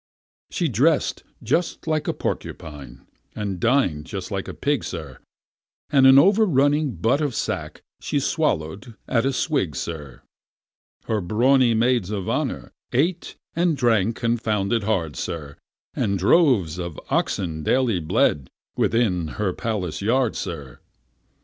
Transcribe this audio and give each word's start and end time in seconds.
She 0.49 0.67
dress'd 0.67 1.21
just 1.43 1.85
like 1.85 2.07
a 2.07 2.13
porcupine, 2.13 3.05
and 3.35 3.59
din'd 3.59 4.07
just 4.07 4.31
like 4.31 4.47
a 4.47 4.53
pig, 4.55 4.83
sir, 4.83 5.19
And 5.91 6.07
an 6.07 6.17
over 6.17 6.47
running 6.47 6.95
butt 6.95 7.21
of 7.21 7.35
sack 7.35 7.83
she 7.99 8.19
swallow'd 8.19 8.95
at 9.07 9.27
a 9.27 9.31
swig, 9.31 9.75
sir! 9.75 10.23
Her 11.05 11.21
brawny 11.21 11.75
maids 11.75 12.09
of 12.09 12.27
honour 12.27 12.71
ate 12.91 13.35
and 13.55 13.77
drank 13.77 14.15
confounded 14.15 14.85
hard, 14.85 15.15
sir, 15.15 15.57
And 15.93 16.17
droves 16.17 16.79
of 16.79 16.99
oxen 17.11 17.61
daily 17.61 17.99
bled 17.99 18.49
within 18.75 19.27
her 19.37 19.53
palace 19.53 20.01
yard, 20.01 20.35
sir! 20.35 20.79